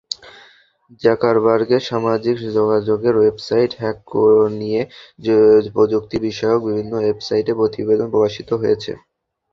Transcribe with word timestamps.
জাকারবার্গের 1.01 1.83
সামাজিক 1.89 2.35
যোগাযোগের 2.51 3.15
website 3.17 3.71
hack 3.81 3.99
নিয়ে 4.59 4.81
প্রযুক্তি-বিষয়ক 5.75 6.59
বিভিন্ন 6.67 6.93
ওয়েবসাইটে 6.97 7.51
প্রতিবেদন 7.59 8.07
প্রকাশিত 8.13 8.49
হয়েছে। 8.61 8.91